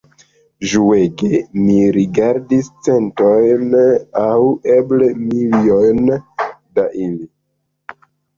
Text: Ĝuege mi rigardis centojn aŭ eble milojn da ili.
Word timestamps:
Ĝuege 0.69 1.27
mi 1.65 1.75
rigardis 1.97 2.69
centojn 2.87 3.77
aŭ 4.23 4.31
eble 4.77 5.11
milojn 5.27 6.03
da 6.15 6.89
ili. 7.11 8.01